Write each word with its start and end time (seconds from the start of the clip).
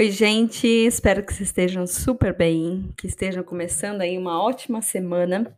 Oi, 0.00 0.10
gente, 0.10 0.66
espero 0.66 1.22
que 1.22 1.34
vocês 1.34 1.50
estejam 1.50 1.86
super 1.86 2.34
bem, 2.34 2.90
que 2.96 3.06
estejam 3.06 3.42
começando 3.44 4.00
aí 4.00 4.16
uma 4.16 4.42
ótima 4.42 4.80
semana. 4.80 5.54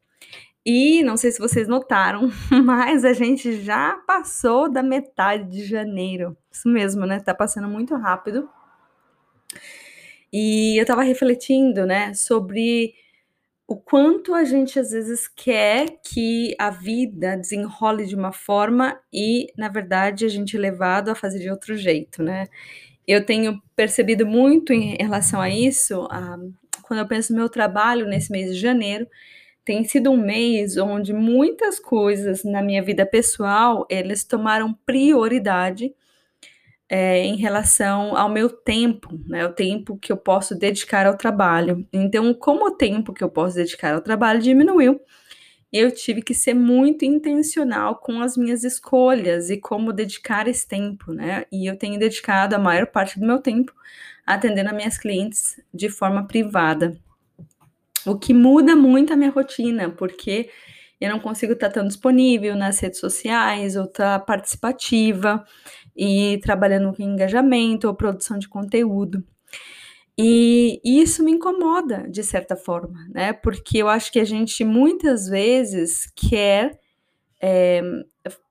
E 0.66 1.04
não 1.04 1.16
sei 1.16 1.30
se 1.30 1.38
vocês 1.38 1.68
notaram, 1.68 2.28
mas 2.64 3.04
a 3.04 3.12
gente 3.12 3.62
já 3.62 3.94
passou 4.08 4.68
da 4.68 4.82
metade 4.82 5.48
de 5.48 5.64
janeiro. 5.64 6.36
Isso 6.50 6.68
mesmo, 6.68 7.06
né? 7.06 7.20
Tá 7.20 7.32
passando 7.32 7.68
muito 7.68 7.94
rápido. 7.94 8.48
E 10.32 10.80
eu 10.80 10.84
tava 10.84 11.04
refletindo, 11.04 11.86
né, 11.86 12.12
sobre 12.12 12.92
o 13.68 13.76
quanto 13.76 14.34
a 14.34 14.42
gente 14.42 14.80
às 14.80 14.90
vezes 14.90 15.28
quer 15.28 16.00
que 16.04 16.56
a 16.58 16.70
vida 16.70 17.36
desenrole 17.36 18.04
de 18.04 18.16
uma 18.16 18.32
forma 18.32 19.00
e, 19.12 19.46
na 19.56 19.68
verdade, 19.68 20.24
a 20.24 20.28
gente 20.28 20.56
é 20.56 20.60
levado 20.60 21.08
a 21.08 21.14
fazer 21.14 21.38
de 21.38 21.48
outro 21.50 21.76
jeito, 21.76 22.20
né? 22.20 22.48
Eu 23.06 23.24
tenho 23.24 23.60
percebido 23.76 24.26
muito 24.26 24.72
em 24.72 24.96
relação 24.96 25.40
a 25.40 25.50
isso, 25.50 26.06
a, 26.10 26.36
quando 26.82 27.00
eu 27.00 27.08
penso 27.08 27.32
no 27.32 27.38
meu 27.38 27.48
trabalho 27.48 28.06
nesse 28.06 28.30
mês 28.30 28.54
de 28.54 28.60
janeiro, 28.60 29.06
tem 29.64 29.82
sido 29.84 30.10
um 30.10 30.16
mês 30.16 30.76
onde 30.76 31.12
muitas 31.12 31.78
coisas 31.78 32.44
na 32.44 32.62
minha 32.62 32.82
vida 32.82 33.06
pessoal, 33.06 33.86
eles 33.88 34.24
tomaram 34.24 34.74
prioridade 34.84 35.94
é, 36.88 37.18
em 37.20 37.36
relação 37.36 38.16
ao 38.16 38.28
meu 38.28 38.50
tempo, 38.50 39.08
né, 39.26 39.46
o 39.46 39.52
tempo 39.52 39.96
que 39.96 40.12
eu 40.12 40.16
posso 40.16 40.54
dedicar 40.54 41.06
ao 41.06 41.16
trabalho. 41.16 41.86
Então, 41.92 42.32
como 42.34 42.66
o 42.66 42.70
tempo 42.76 43.12
que 43.12 43.24
eu 43.24 43.30
posso 43.30 43.56
dedicar 43.56 43.94
ao 43.94 44.02
trabalho 44.02 44.40
diminuiu, 44.40 45.00
eu 45.74 45.90
tive 45.90 46.22
que 46.22 46.32
ser 46.32 46.54
muito 46.54 47.04
intencional 47.04 47.96
com 47.96 48.20
as 48.20 48.36
minhas 48.36 48.62
escolhas 48.62 49.50
e 49.50 49.56
como 49.56 49.92
dedicar 49.92 50.46
esse 50.46 50.68
tempo, 50.68 51.12
né? 51.12 51.46
E 51.50 51.68
eu 51.68 51.76
tenho 51.76 51.98
dedicado 51.98 52.54
a 52.54 52.60
maior 52.60 52.86
parte 52.86 53.18
do 53.18 53.26
meu 53.26 53.40
tempo 53.40 53.74
atendendo 54.24 54.70
a 54.70 54.72
minhas 54.72 54.96
clientes 54.96 55.60
de 55.74 55.88
forma 55.88 56.28
privada. 56.28 56.96
O 58.06 58.16
que 58.16 58.32
muda 58.32 58.76
muito 58.76 59.12
a 59.12 59.16
minha 59.16 59.30
rotina, 59.30 59.90
porque 59.90 60.48
eu 61.00 61.10
não 61.10 61.18
consigo 61.18 61.54
estar 61.54 61.70
tão 61.70 61.84
disponível 61.88 62.54
nas 62.54 62.78
redes 62.78 63.00
sociais 63.00 63.74
ou 63.74 63.84
estar 63.86 64.20
participativa 64.20 65.44
e 65.96 66.38
trabalhando 66.40 66.94
com 66.94 67.02
engajamento 67.02 67.88
ou 67.88 67.96
produção 67.96 68.38
de 68.38 68.48
conteúdo. 68.48 69.24
E 70.16 70.80
isso 70.84 71.24
me 71.24 71.32
incomoda, 71.32 72.08
de 72.08 72.22
certa 72.22 72.56
forma, 72.56 73.06
né? 73.12 73.32
Porque 73.32 73.78
eu 73.78 73.88
acho 73.88 74.12
que 74.12 74.20
a 74.20 74.24
gente 74.24 74.64
muitas 74.64 75.28
vezes 75.28 76.10
quer 76.14 76.78
é, 77.42 77.82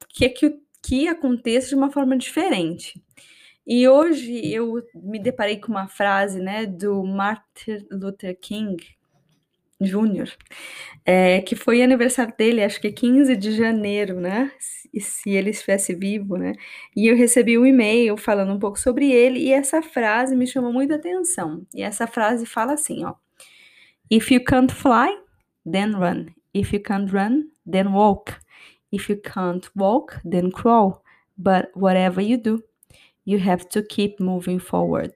que, 0.10 0.30
que, 0.30 0.60
que 0.82 1.08
aconteça 1.08 1.70
de 1.70 1.76
uma 1.76 1.90
forma 1.90 2.18
diferente. 2.18 3.02
E 3.66 3.88
hoje 3.88 4.46
eu 4.54 4.84
me 4.94 5.18
deparei 5.20 5.58
com 5.58 5.72
uma 5.72 5.88
frase 5.88 6.40
né, 6.40 6.66
do 6.66 7.02
Martin 7.04 7.86
Luther 7.90 8.38
King, 8.38 8.78
Júnior, 9.86 10.30
é, 11.06 11.42
que 11.42 11.56
foi 11.56 11.82
aniversário 11.82 12.34
dele, 12.38 12.64
acho 12.64 12.80
que 12.80 12.92
15 12.92 13.36
de 13.36 13.52
janeiro, 13.52 14.20
né? 14.20 14.52
Se, 14.60 15.00
se 15.00 15.30
ele 15.32 15.50
estivesse 15.50 15.94
vivo, 15.96 16.38
né? 16.38 16.54
E 16.96 17.08
eu 17.08 17.16
recebi 17.16 17.58
um 17.58 17.66
e-mail 17.66 18.18
falando 18.18 18.54
um 18.54 18.60
pouco 18.60 18.80
sobre 18.80 19.12
ele, 19.12 19.40
e 19.40 19.52
essa 19.52 19.82
frase 19.82 20.36
me 20.36 20.48
chamou 20.48 20.72
muita 20.72 20.96
atenção. 20.96 21.66
E 21.74 21.82
essa 21.82 22.08
frase 22.08 22.46
fala 22.46 22.74
assim, 22.74 23.04
ó. 23.06 23.16
If 24.12 24.32
you 24.32 24.44
can't 24.44 24.74
fly, 24.74 25.10
then 25.70 25.94
run. 25.94 26.28
If 26.54 26.74
you 26.74 26.82
can't 26.82 27.12
run, 27.12 27.46
then 27.70 27.88
walk. 27.94 28.34
If 28.92 29.10
you 29.10 29.20
can't 29.20 29.68
walk, 29.76 30.20
then 30.24 30.52
crawl. 30.52 31.02
But 31.36 31.72
whatever 31.76 32.22
you 32.22 32.38
do, 32.38 32.64
you 33.26 33.40
have 33.40 33.66
to 33.70 33.82
keep 33.82 34.20
moving 34.20 34.60
forward. 34.60 35.14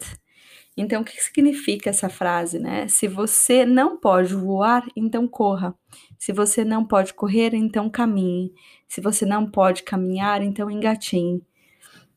Então, 0.78 1.02
o 1.02 1.04
que 1.04 1.20
significa 1.20 1.90
essa 1.90 2.08
frase, 2.08 2.60
né? 2.60 2.88
Se 2.88 3.08
você 3.08 3.66
não 3.66 3.98
pode 3.98 4.36
voar, 4.36 4.88
então 4.96 5.28
corra. 5.28 5.74
Se 6.20 6.32
você 6.32 6.64
não 6.64 6.86
pode 6.86 7.16
correr, 7.16 7.56
então 7.56 7.90
caminhe. 7.90 8.54
Se 8.88 9.02
você 9.02 9.26
não 9.26 9.50
pode 9.50 9.82
caminhar, 9.82 10.44
então 10.44 10.70
engatinhe. 10.70 11.42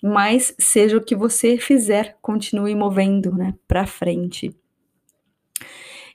Mas 0.02 0.54
seja 0.58 0.98
o 0.98 1.04
que 1.04 1.16
você 1.16 1.56
fizer, 1.56 2.18
continue 2.20 2.74
movendo, 2.74 3.32
né, 3.32 3.54
para 3.66 3.86
frente. 3.86 4.54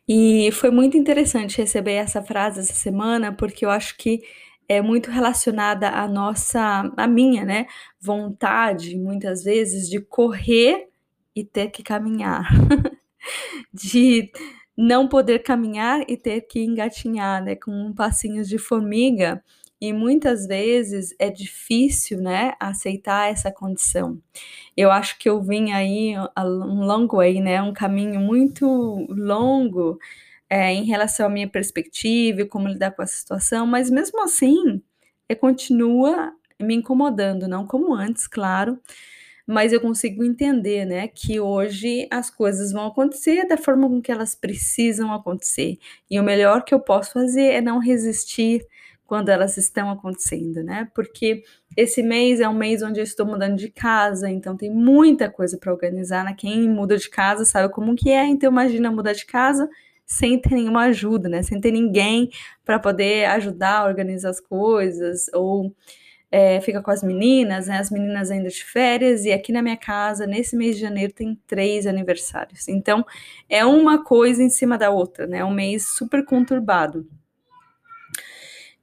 E 0.08 0.52
foi 0.52 0.70
muito 0.70 0.98
interessante 0.98 1.58
receber 1.58 1.94
essa 1.94 2.22
frase 2.22 2.60
essa 2.60 2.74
semana, 2.74 3.32
porque 3.34 3.66
eu 3.66 3.72
acho 3.72 3.98
que 3.98 4.22
é 4.68 4.82
muito 4.82 5.10
relacionada 5.10 5.90
à 5.90 6.08
nossa, 6.08 6.92
à 6.96 7.08
minha, 7.08 7.44
né, 7.44 7.66
vontade, 8.00 8.96
muitas 8.98 9.44
vezes, 9.44 9.90
de 9.90 10.00
correr 10.00 10.90
e 11.36 11.44
ter 11.44 11.70
que 11.70 11.84
caminhar, 11.84 12.48
de 13.74 14.32
não 14.78 15.08
poder 15.08 15.40
caminhar 15.40 16.04
e 16.08 16.18
ter 16.18 16.42
que 16.42 16.60
engatinhar, 16.64 17.44
né, 17.44 17.56
com 17.56 17.94
passinhos 17.94 18.48
de 18.50 18.58
formiga. 18.58 19.44
E 19.80 19.94
muitas 19.94 20.48
vezes 20.48 21.14
é 21.20 21.30
difícil, 21.30 22.22
né, 22.22 22.54
aceitar 22.60 23.30
essa 23.32 23.52
condição. 23.52 24.20
Eu 24.76 24.92
acho 24.92 25.18
que 25.20 25.30
eu 25.30 25.42
vim 25.42 25.72
aí 25.72 26.16
um 26.18 26.86
long 26.86 27.08
way, 27.08 27.42
né, 27.42 27.62
um 27.62 27.74
caminho 27.74 28.20
muito 28.20 28.66
longo 29.10 30.00
é, 30.50 30.74
em 30.74 30.86
relação 30.86 31.28
à 31.28 31.30
minha 31.30 31.50
perspectiva 31.50 32.42
e 32.42 32.48
como 32.48 32.68
lidar 32.68 32.92
com 32.92 33.04
essa 33.04 33.18
situação, 33.18 33.68
mas 33.68 33.90
mesmo 33.90 34.24
assim, 34.24 34.82
continua 35.40 36.34
me 36.62 36.76
incomodando, 36.76 37.48
não 37.48 37.66
como 37.68 37.94
antes, 37.94 38.28
claro, 38.28 38.80
mas 39.48 39.72
eu 39.74 39.80
consigo 39.80 40.24
entender, 40.24 40.86
né, 40.86 41.08
que 41.08 41.40
hoje 41.40 42.08
as 42.12 42.30
coisas 42.30 42.72
vão 42.72 42.88
acontecer 42.88 43.48
da 43.48 43.58
forma 43.58 43.88
com 43.88 44.02
que 44.02 44.12
elas 44.12 44.36
precisam 44.36 45.14
acontecer. 45.14 45.78
E 46.10 46.20
o 46.20 46.24
melhor 46.24 46.64
que 46.64 46.74
eu 46.74 46.80
posso 46.80 47.14
fazer 47.14 47.44
é 47.54 47.62
não 47.62 47.80
resistir 47.80 48.66
quando 49.06 49.30
elas 49.30 49.56
estão 49.58 49.90
acontecendo, 49.90 50.64
né? 50.64 50.88
Porque 50.96 51.44
esse 51.78 52.02
mês 52.02 52.40
é 52.40 52.50
um 52.50 52.54
mês 52.54 52.82
onde 52.82 53.00
eu 53.00 53.04
estou 53.04 53.26
mudando 53.26 53.56
de 53.56 53.70
casa, 53.70 54.30
então 54.30 54.58
tem 54.58 54.72
muita 54.74 55.30
coisa 55.30 55.58
para 55.58 55.72
organizar, 55.72 56.24
né? 56.26 56.34
Quem 56.38 56.68
muda 56.68 56.98
de 56.98 57.10
casa 57.10 57.46
sabe 57.46 57.72
como 57.72 57.96
que 57.96 58.10
é, 58.10 58.26
então 58.26 58.52
imagina 58.52 58.92
mudar 58.92 59.14
de 59.14 59.26
casa 59.26 59.70
sem 60.06 60.40
ter 60.40 60.56
nenhuma 60.56 60.86
ajuda, 60.86 61.30
né? 61.30 61.44
Sem 61.44 61.60
ter 61.62 61.72
ninguém 61.72 62.30
para 62.64 62.80
poder 62.80 63.26
ajudar 63.26 63.80
a 63.80 63.86
organizar 63.86 64.30
as 64.30 64.40
coisas 64.40 65.28
ou 65.34 65.74
é, 66.32 66.60
fica 66.62 66.82
com 66.82 66.92
as 66.92 67.04
meninas, 67.04 67.68
né? 67.68 67.78
As 67.80 67.90
meninas 67.90 68.32
ainda 68.32 68.50
de 68.50 68.64
férias, 68.64 69.26
e 69.26 69.32
aqui 69.32 69.52
na 69.52 69.62
minha 69.62 69.78
casa, 69.78 70.28
nesse 70.28 70.56
mês 70.56 70.76
de 70.76 70.82
janeiro, 70.82 71.14
tem 71.14 71.40
três 71.48 71.88
aniversários. 71.88 72.68
Então, 72.68 73.06
é 73.50 73.66
uma 73.66 74.04
coisa 74.04 74.44
em 74.44 74.50
cima 74.50 74.78
da 74.78 74.90
outra, 74.90 75.28
né? 75.28 75.40
É 75.40 75.46
um 75.46 75.54
mês 75.54 75.88
super 75.96 76.26
conturbado. 76.26 77.08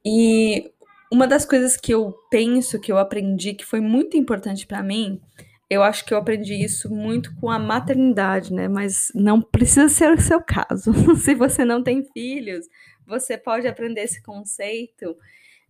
E 0.05 0.71
uma 1.11 1.27
das 1.27 1.45
coisas 1.45 1.77
que 1.77 1.93
eu 1.93 2.13
penso, 2.29 2.79
que 2.79 2.91
eu 2.91 2.97
aprendi, 2.97 3.53
que 3.53 3.65
foi 3.65 3.79
muito 3.79 4.17
importante 4.17 4.65
para 4.65 4.81
mim, 4.81 5.21
eu 5.69 5.81
acho 5.83 6.05
que 6.05 6.13
eu 6.13 6.17
aprendi 6.17 6.55
isso 6.55 6.89
muito 6.89 7.35
com 7.35 7.49
a 7.49 7.59
maternidade, 7.59 8.53
né? 8.53 8.67
Mas 8.67 9.11
não 9.13 9.41
precisa 9.41 9.89
ser 9.89 10.11
o 10.11 10.21
seu 10.21 10.41
caso. 10.41 10.91
Se 11.17 11.35
você 11.35 11.63
não 11.63 11.83
tem 11.83 12.03
filhos, 12.13 12.67
você 13.05 13.37
pode 13.37 13.67
aprender 13.67 14.01
esse 14.01 14.21
conceito 14.21 15.15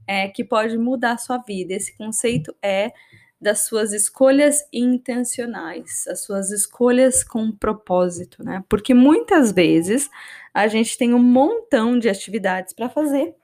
é, 0.08 0.28
que 0.28 0.44
pode 0.44 0.78
mudar 0.78 1.14
a 1.14 1.18
sua 1.18 1.38
vida. 1.38 1.74
Esse 1.74 1.96
conceito 1.98 2.56
é 2.62 2.92
das 3.40 3.66
suas 3.66 3.92
escolhas 3.92 4.64
intencionais, 4.72 6.08
as 6.08 6.24
suas 6.24 6.50
escolhas 6.50 7.24
com 7.24 7.52
propósito, 7.52 8.44
né? 8.44 8.64
Porque 8.70 8.94
muitas 8.94 9.52
vezes 9.52 10.10
a 10.54 10.68
gente 10.68 10.98
tem 10.98 11.14
um 11.14 11.20
montão 11.20 12.00
de 12.00 12.08
atividades 12.08 12.74
para 12.74 12.88
fazer, 12.88 13.36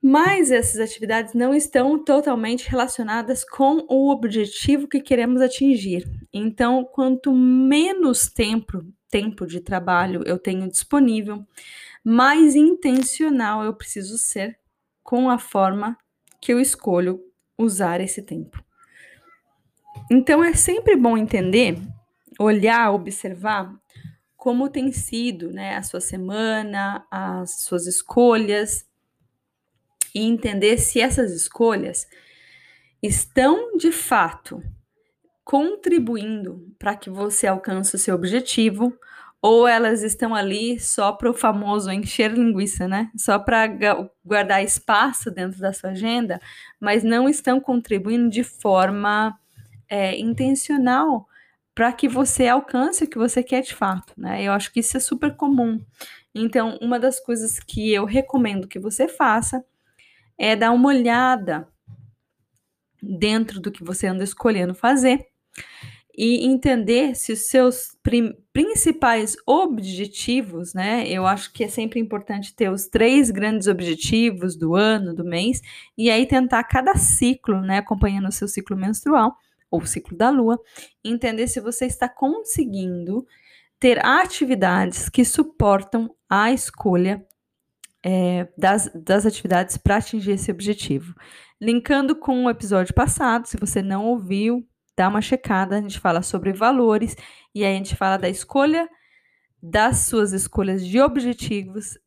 mas 0.00 0.50
essas 0.50 0.80
atividades 0.80 1.34
não 1.34 1.54
estão 1.54 2.02
totalmente 2.02 2.68
relacionadas 2.68 3.44
com 3.44 3.86
o 3.88 4.10
objetivo 4.10 4.88
que 4.88 5.00
queremos 5.00 5.40
atingir. 5.40 6.04
Então, 6.32 6.84
quanto 6.84 7.32
menos 7.32 8.28
tempo 8.28 8.84
tempo 9.14 9.46
de 9.46 9.60
trabalho 9.60 10.24
eu 10.26 10.36
tenho 10.36 10.68
disponível, 10.68 11.46
mais 12.02 12.56
intencional 12.56 13.62
eu 13.62 13.72
preciso 13.72 14.18
ser 14.18 14.58
com 15.04 15.30
a 15.30 15.38
forma 15.38 15.96
que 16.40 16.52
eu 16.52 16.58
escolho 16.58 17.22
usar 17.56 18.00
esse 18.00 18.22
tempo. 18.22 18.64
Então 20.10 20.42
é 20.42 20.54
sempre 20.54 20.96
bom 20.96 21.16
entender, 21.16 21.78
olhar, 22.38 22.90
observar 22.92 23.72
como 24.36 24.68
tem 24.68 24.90
sido 24.90 25.50
né, 25.52 25.76
a 25.76 25.82
sua 25.82 26.00
semana, 26.00 27.06
as 27.10 27.60
suas 27.62 27.86
escolhas, 27.86 28.84
e 30.14 30.22
entender 30.22 30.78
se 30.78 31.00
essas 31.00 31.32
escolhas 31.32 32.06
estão 33.02 33.76
de 33.76 33.90
fato 33.90 34.62
contribuindo 35.44 36.72
para 36.78 36.96
que 36.96 37.10
você 37.10 37.46
alcance 37.46 37.94
o 37.94 37.98
seu 37.98 38.14
objetivo 38.14 38.96
ou 39.46 39.68
elas 39.68 40.02
estão 40.02 40.34
ali 40.34 40.80
só 40.80 41.12
para 41.12 41.28
o 41.30 41.34
famoso 41.34 41.92
encher 41.92 42.32
linguiça, 42.32 42.88
né? 42.88 43.10
Só 43.14 43.38
para 43.38 43.68
guardar 44.24 44.64
espaço 44.64 45.30
dentro 45.30 45.60
da 45.60 45.70
sua 45.70 45.90
agenda, 45.90 46.40
mas 46.80 47.04
não 47.04 47.28
estão 47.28 47.60
contribuindo 47.60 48.30
de 48.30 48.42
forma 48.42 49.38
é, 49.86 50.18
intencional 50.18 51.28
para 51.74 51.92
que 51.92 52.08
você 52.08 52.48
alcance 52.48 53.04
o 53.04 53.06
que 53.06 53.18
você 53.18 53.42
quer 53.42 53.60
de 53.60 53.74
fato, 53.74 54.14
né? 54.16 54.42
Eu 54.42 54.50
acho 54.50 54.72
que 54.72 54.80
isso 54.80 54.96
é 54.96 55.00
super 55.00 55.36
comum. 55.36 55.78
Então, 56.34 56.78
uma 56.80 56.98
das 56.98 57.20
coisas 57.20 57.60
que 57.60 57.92
eu 57.92 58.06
recomendo 58.06 58.66
que 58.66 58.78
você 58.78 59.06
faça 59.06 59.62
é 60.38 60.56
dar 60.56 60.70
uma 60.70 60.88
olhada 60.88 61.68
dentro 63.02 63.60
do 63.60 63.70
que 63.70 63.84
você 63.84 64.06
anda 64.06 64.24
escolhendo 64.24 64.74
fazer 64.74 65.28
e 66.16 66.46
entender 66.46 67.16
se 67.16 67.32
os 67.32 67.48
seus 67.48 67.96
principais 68.52 69.36
objetivos, 69.46 70.72
né? 70.72 71.08
Eu 71.08 71.26
acho 71.26 71.52
que 71.52 71.64
é 71.64 71.68
sempre 71.68 71.98
importante 71.98 72.54
ter 72.54 72.70
os 72.70 72.86
três 72.86 73.30
grandes 73.30 73.66
objetivos 73.66 74.56
do 74.56 74.76
ano, 74.76 75.14
do 75.14 75.24
mês, 75.24 75.60
e 75.98 76.10
aí 76.10 76.26
tentar 76.26 76.62
cada 76.64 76.94
ciclo, 76.94 77.60
né? 77.60 77.78
Acompanhando 77.78 78.28
o 78.28 78.32
seu 78.32 78.46
ciclo 78.46 78.76
menstrual 78.76 79.34
ou 79.70 79.80
o 79.80 79.86
ciclo 79.86 80.16
da 80.16 80.30
lua, 80.30 80.60
entender 81.02 81.48
se 81.48 81.60
você 81.60 81.86
está 81.86 82.08
conseguindo 82.08 83.26
ter 83.80 84.04
atividades 84.04 85.08
que 85.08 85.24
suportam 85.24 86.14
a 86.30 86.52
escolha 86.52 87.26
é, 88.04 88.46
das, 88.56 88.88
das 88.94 89.26
atividades 89.26 89.76
para 89.76 89.96
atingir 89.96 90.32
esse 90.32 90.50
objetivo. 90.50 91.12
Linkando 91.60 92.14
com 92.14 92.44
o 92.44 92.50
episódio 92.50 92.94
passado, 92.94 93.46
se 93.46 93.56
você 93.56 93.82
não 93.82 94.06
ouviu, 94.06 94.64
dá 94.96 95.08
uma 95.08 95.20
checada, 95.20 95.76
a 95.76 95.80
gente 95.80 95.98
fala 95.98 96.22
sobre 96.22 96.52
valores 96.52 97.16
e 97.54 97.64
aí 97.64 97.74
a 97.74 97.76
gente 97.76 97.96
fala 97.96 98.16
da 98.16 98.28
escolha 98.28 98.88
das 99.62 100.00
suas 100.00 100.32
escolhas 100.32 100.86
de 100.86 101.00
objetivos 101.00 101.98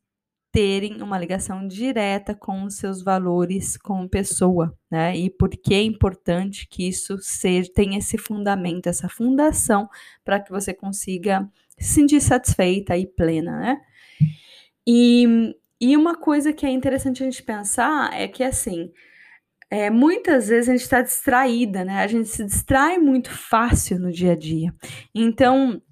terem 0.50 1.02
uma 1.02 1.18
ligação 1.18 1.66
direta 1.68 2.34
com 2.34 2.64
os 2.64 2.76
seus 2.76 3.02
valores 3.02 3.76
como 3.76 4.08
pessoa, 4.08 4.76
né? 4.90 5.16
E 5.16 5.28
por 5.28 5.50
que 5.50 5.74
é 5.74 5.82
importante 5.82 6.66
que 6.68 6.88
isso 6.88 7.18
seja, 7.20 7.70
tenha 7.72 7.98
esse 7.98 8.16
fundamento, 8.16 8.88
essa 8.88 9.08
fundação, 9.08 9.88
para 10.24 10.40
que 10.40 10.50
você 10.50 10.72
consiga 10.72 11.48
se 11.78 11.94
sentir 11.94 12.20
satisfeita 12.20 12.96
e 12.96 13.06
plena, 13.06 13.58
né? 13.58 13.80
E, 14.86 15.54
e 15.80 15.96
uma 15.96 16.16
coisa 16.16 16.52
que 16.52 16.64
é 16.64 16.70
interessante 16.70 17.22
a 17.22 17.26
gente 17.26 17.42
pensar 17.42 18.12
é 18.14 18.26
que, 18.26 18.42
assim, 18.42 18.90
é, 19.70 19.90
muitas 19.90 20.48
vezes 20.48 20.68
a 20.68 20.72
gente 20.72 20.82
está 20.82 21.02
distraída, 21.02 21.84
né? 21.84 22.02
A 22.02 22.06
gente 22.06 22.28
se 22.28 22.44
distrai 22.44 22.98
muito 22.98 23.30
fácil 23.30 23.98
no 23.98 24.10
dia 24.10 24.32
a 24.32 24.36
dia. 24.36 24.74
Então, 25.14 25.82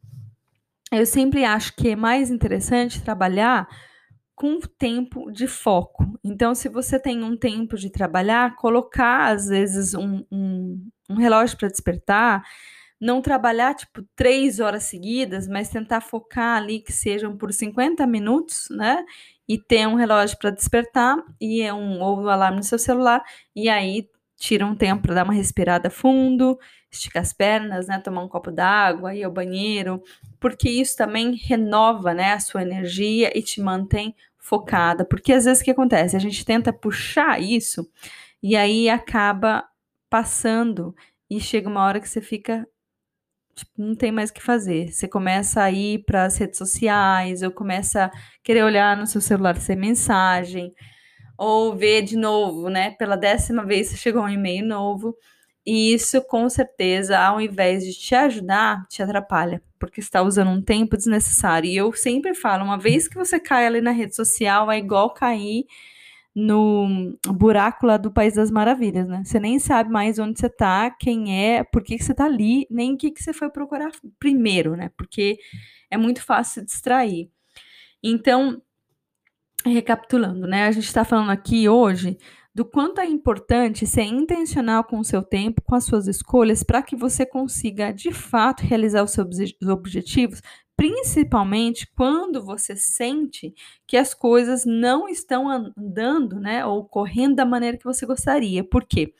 eu 0.92 1.04
sempre 1.04 1.44
acho 1.44 1.74
que 1.76 1.90
é 1.90 1.96
mais 1.96 2.30
interessante 2.30 3.02
trabalhar 3.02 3.68
com 4.34 4.60
tempo 4.78 5.30
de 5.30 5.46
foco. 5.46 6.18
Então, 6.22 6.54
se 6.54 6.68
você 6.68 7.00
tem 7.00 7.24
um 7.24 7.36
tempo 7.36 7.76
de 7.76 7.90
trabalhar, 7.90 8.54
colocar 8.56 9.32
às 9.32 9.48
vezes 9.48 9.94
um, 9.94 10.24
um, 10.30 10.88
um 11.10 11.14
relógio 11.16 11.56
para 11.56 11.68
despertar, 11.68 12.44
não 13.00 13.20
trabalhar 13.20 13.74
tipo 13.74 14.02
três 14.14 14.60
horas 14.60 14.84
seguidas, 14.84 15.48
mas 15.48 15.68
tentar 15.68 16.00
focar 16.00 16.56
ali 16.58 16.80
que 16.80 16.92
sejam 16.92 17.36
por 17.36 17.52
50 17.52 18.06
minutos, 18.06 18.68
né? 18.70 19.04
E 19.48 19.58
ter 19.58 19.86
um 19.86 19.94
relógio 19.94 20.36
para 20.38 20.50
despertar 20.50 21.16
e 21.40 21.62
é 21.62 21.72
um 21.72 22.00
ou 22.02 22.20
um 22.20 22.28
alarme 22.28 22.58
no 22.58 22.62
seu 22.62 22.78
celular 22.78 23.22
e 23.54 23.68
aí 23.68 24.08
tira 24.36 24.66
um 24.66 24.74
tempo 24.74 25.02
para 25.02 25.14
dar 25.14 25.24
uma 25.24 25.32
respirada 25.32 25.88
fundo, 25.88 26.58
esticar 26.90 27.22
as 27.22 27.32
pernas, 27.32 27.86
né, 27.86 27.98
tomar 27.98 28.22
um 28.22 28.28
copo 28.28 28.50
d'água, 28.50 29.14
ir 29.14 29.24
ao 29.24 29.32
banheiro, 29.32 30.02
porque 30.38 30.68
isso 30.68 30.96
também 30.96 31.34
renova, 31.34 32.12
né, 32.12 32.32
a 32.32 32.40
sua 32.40 32.62
energia 32.62 33.36
e 33.36 33.42
te 33.42 33.60
mantém 33.60 34.14
focada, 34.38 35.04
porque 35.04 35.32
às 35.32 35.44
vezes 35.44 35.60
o 35.60 35.64
que 35.64 35.70
acontece? 35.70 36.16
A 36.16 36.20
gente 36.20 36.44
tenta 36.44 36.72
puxar 36.72 37.40
isso 37.40 37.88
e 38.42 38.54
aí 38.54 38.88
acaba 38.88 39.64
passando 40.08 40.94
e 41.28 41.40
chega 41.40 41.68
uma 41.68 41.82
hora 41.84 42.00
que 42.00 42.08
você 42.08 42.20
fica 42.20 42.66
tipo, 43.56 43.72
não 43.78 43.94
tem 43.94 44.12
mais 44.12 44.30
o 44.30 44.34
que 44.34 44.42
fazer. 44.42 44.92
Você 44.92 45.08
começa 45.08 45.62
a 45.62 45.70
ir 45.70 46.04
para 46.04 46.24
as 46.24 46.36
redes 46.36 46.58
sociais, 46.58 47.42
ou 47.42 47.50
começa 47.50 48.06
a 48.06 48.10
querer 48.44 48.62
olhar 48.64 48.96
no 48.96 49.06
seu 49.06 49.20
celular 49.20 49.56
sem 49.56 49.76
mensagem, 49.76 50.72
ou 51.38 51.76
ver 51.76 52.02
de 52.02 52.16
novo, 52.16 52.68
né? 52.68 52.92
Pela 52.92 53.16
décima 53.16 53.64
vez 53.64 53.88
você 53.88 53.96
chegou 53.96 54.22
um 54.22 54.28
e-mail 54.28 54.66
novo. 54.66 55.16
E 55.66 55.92
isso, 55.94 56.22
com 56.22 56.48
certeza, 56.48 57.18
ao 57.18 57.40
invés 57.40 57.84
de 57.84 57.92
te 57.94 58.14
ajudar, 58.14 58.86
te 58.88 59.02
atrapalha, 59.02 59.60
porque 59.80 60.00
está 60.00 60.22
usando 60.22 60.50
um 60.50 60.62
tempo 60.62 60.96
desnecessário. 60.96 61.68
E 61.68 61.76
eu 61.76 61.92
sempre 61.92 62.34
falo, 62.34 62.64
uma 62.64 62.78
vez 62.78 63.08
que 63.08 63.16
você 63.16 63.40
cai 63.40 63.66
ali 63.66 63.80
na 63.80 63.90
rede 63.90 64.14
social, 64.14 64.70
é 64.70 64.78
igual 64.78 65.12
cair 65.12 65.66
no 66.38 67.16
buraco 67.26 67.86
lá 67.86 67.96
do 67.96 68.12
País 68.12 68.34
das 68.34 68.50
Maravilhas, 68.50 69.08
né? 69.08 69.22
Você 69.24 69.40
nem 69.40 69.58
sabe 69.58 69.90
mais 69.90 70.18
onde 70.18 70.38
você 70.38 70.50
tá, 70.50 70.90
quem 70.90 71.34
é, 71.34 71.64
por 71.64 71.82
que, 71.82 71.96
que 71.96 72.04
você 72.04 72.12
tá 72.12 72.26
ali, 72.26 72.66
nem 72.70 72.92
o 72.92 72.98
que, 72.98 73.10
que 73.10 73.22
você 73.22 73.32
foi 73.32 73.48
procurar 73.48 73.90
primeiro, 74.18 74.76
né? 74.76 74.90
Porque 74.98 75.38
é 75.90 75.96
muito 75.96 76.22
fácil 76.22 76.60
se 76.60 76.66
distrair. 76.66 77.30
Então, 78.02 78.60
recapitulando, 79.64 80.46
né? 80.46 80.66
A 80.66 80.72
gente 80.72 80.84
está 80.84 81.06
falando 81.06 81.30
aqui 81.30 81.70
hoje 81.70 82.18
do 82.54 82.66
quanto 82.66 83.00
é 83.00 83.06
importante 83.06 83.86
ser 83.86 84.02
intencional 84.02 84.84
com 84.84 84.98
o 84.98 85.04
seu 85.04 85.22
tempo, 85.22 85.62
com 85.62 85.74
as 85.74 85.84
suas 85.84 86.06
escolhas, 86.06 86.62
para 86.62 86.82
que 86.82 86.96
você 86.96 87.24
consiga 87.24 87.92
de 87.92 88.12
fato 88.12 88.60
realizar 88.62 89.02
os 89.02 89.12
seus 89.12 89.28
objetivos 89.70 90.42
principalmente 90.76 91.86
quando 91.96 92.44
você 92.44 92.76
sente 92.76 93.54
que 93.86 93.96
as 93.96 94.12
coisas 94.12 94.64
não 94.66 95.08
estão 95.08 95.48
andando, 95.48 96.38
né, 96.38 96.64
ou 96.66 96.84
correndo 96.84 97.36
da 97.36 97.46
maneira 97.46 97.78
que 97.78 97.84
você 97.84 98.04
gostaria. 98.04 98.62
Por 98.62 98.84
quê? 98.84 99.14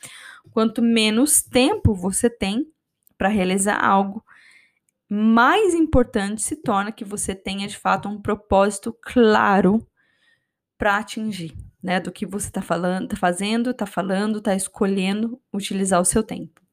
Quanto 0.51 0.83
menos 0.83 1.43
tempo 1.43 1.95
você 1.95 2.29
tem 2.29 2.71
para 3.17 3.29
realizar 3.29 3.83
algo, 3.83 4.23
mais 5.09 5.75
importante 5.75 6.43
se 6.43 6.57
torna 6.57 6.93
que 6.93 7.05
você 7.05 7.35
tenha 7.35 7.67
de 7.67 7.79
fato 7.79 8.09
um 8.09 8.21
propósito 8.21 8.93
claro 9.01 9.87
para 10.77 10.99
atingir, 10.99 11.55
né, 11.83 12.01
do 12.01 12.13
que 12.13 12.27
você 12.27 12.49
está 12.49 12.61
falando, 12.61 13.09
tá 13.09 13.17
fazendo, 13.17 13.71
está 13.71 13.87
falando, 13.87 14.39
está 14.39 14.55
escolhendo 14.55 15.41
utilizar 15.53 16.01
o 16.01 16.05
seu 16.05 16.23
tempo. 16.23 16.66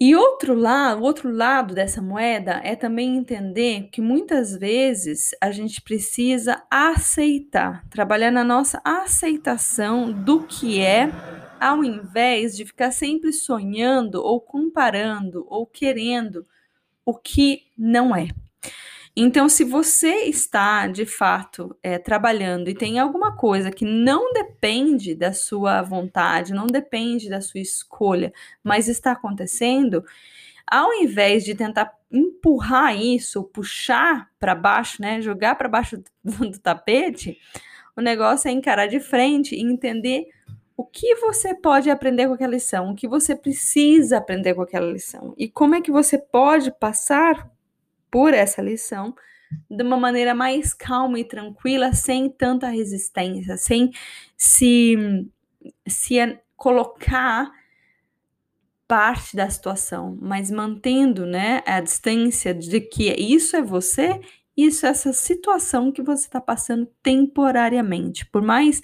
E 0.00 0.16
outro 0.16 0.54
lado, 0.54 1.02
outro 1.02 1.30
lado 1.30 1.72
dessa 1.72 2.02
moeda 2.02 2.60
é 2.64 2.74
também 2.74 3.16
entender 3.16 3.88
que 3.92 4.00
muitas 4.00 4.56
vezes 4.56 5.30
a 5.40 5.52
gente 5.52 5.80
precisa 5.80 6.62
aceitar, 6.68 7.86
trabalhar 7.88 8.32
na 8.32 8.42
nossa 8.42 8.80
aceitação 8.84 10.10
do 10.10 10.42
que 10.42 10.80
é, 10.80 11.08
ao 11.60 11.84
invés 11.84 12.56
de 12.56 12.64
ficar 12.64 12.90
sempre 12.90 13.32
sonhando 13.32 14.20
ou 14.20 14.40
comparando 14.40 15.46
ou 15.48 15.64
querendo 15.64 16.44
o 17.06 17.14
que 17.14 17.62
não 17.78 18.14
é. 18.16 18.28
Então, 19.16 19.48
se 19.48 19.62
você 19.62 20.24
está 20.24 20.88
de 20.88 21.06
fato 21.06 21.76
é, 21.82 21.98
trabalhando 21.98 22.68
e 22.68 22.74
tem 22.74 22.98
alguma 22.98 23.36
coisa 23.36 23.70
que 23.70 23.84
não 23.84 24.32
depende 24.32 25.14
da 25.14 25.32
sua 25.32 25.82
vontade, 25.82 26.52
não 26.52 26.66
depende 26.66 27.30
da 27.30 27.40
sua 27.40 27.60
escolha, 27.60 28.32
mas 28.62 28.88
está 28.88 29.12
acontecendo, 29.12 30.04
ao 30.66 30.92
invés 30.94 31.44
de 31.44 31.54
tentar 31.54 31.92
empurrar 32.10 32.96
isso, 32.96 33.44
puxar 33.44 34.28
para 34.38 34.54
baixo, 34.54 35.00
né, 35.00 35.20
jogar 35.20 35.54
para 35.54 35.68
baixo 35.68 36.02
do, 36.24 36.50
do 36.50 36.58
tapete, 36.58 37.38
o 37.96 38.00
negócio 38.00 38.48
é 38.48 38.50
encarar 38.50 38.88
de 38.88 38.98
frente 38.98 39.54
e 39.54 39.62
entender 39.62 40.26
o 40.76 40.84
que 40.84 41.14
você 41.16 41.54
pode 41.54 41.88
aprender 41.88 42.26
com 42.26 42.34
aquela 42.34 42.54
lição, 42.54 42.90
o 42.90 42.96
que 42.96 43.06
você 43.06 43.36
precisa 43.36 44.18
aprender 44.18 44.54
com 44.54 44.62
aquela 44.62 44.90
lição 44.90 45.32
e 45.38 45.48
como 45.48 45.76
é 45.76 45.80
que 45.80 45.92
você 45.92 46.18
pode 46.18 46.72
passar 46.72 47.48
por 48.14 48.32
essa 48.32 48.62
lição 48.62 49.12
de 49.68 49.82
uma 49.82 49.96
maneira 49.96 50.36
mais 50.36 50.72
calma 50.72 51.18
e 51.18 51.24
tranquila, 51.24 51.92
sem 51.92 52.30
tanta 52.30 52.68
resistência, 52.68 53.56
sem 53.56 53.90
se, 54.36 55.26
se 55.84 56.38
colocar 56.56 57.50
parte 58.86 59.34
da 59.34 59.50
situação, 59.50 60.16
mas 60.22 60.48
mantendo, 60.48 61.26
né, 61.26 61.60
a 61.66 61.80
distância 61.80 62.54
de 62.54 62.80
que 62.82 63.12
isso 63.14 63.56
é 63.56 63.62
você, 63.62 64.20
isso 64.56 64.86
é 64.86 64.90
essa 64.90 65.12
situação 65.12 65.90
que 65.90 66.00
você 66.00 66.26
está 66.26 66.40
passando 66.40 66.88
temporariamente. 67.02 68.24
Por 68.26 68.42
mais 68.42 68.80